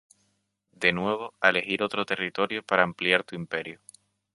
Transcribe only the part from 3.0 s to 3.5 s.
tu